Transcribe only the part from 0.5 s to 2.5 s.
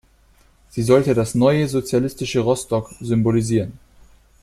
Sie sollte das neue, sozialistische